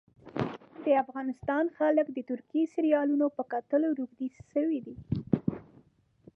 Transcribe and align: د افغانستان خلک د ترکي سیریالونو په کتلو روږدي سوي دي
د 0.83 0.85
افغانستان 1.03 1.65
خلک 1.77 2.07
د 2.13 2.17
ترکي 2.29 2.63
سیریالونو 2.73 3.27
په 3.35 3.43
کتلو 3.53 3.87
روږدي 3.97 4.27
سوي 4.51 4.79
دي 4.85 4.95